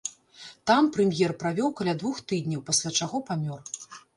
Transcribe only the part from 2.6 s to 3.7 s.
пасля чаго памёр.